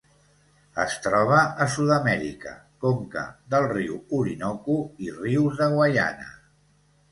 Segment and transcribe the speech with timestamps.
[0.83, 2.55] Es troba a Sud-amèrica:
[2.87, 6.31] conca del riu Orinoco i rius de Guaiana.